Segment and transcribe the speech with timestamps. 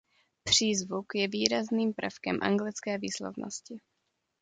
[0.43, 3.81] Přízvuk je výrazným prvkem anglické výslovnosti.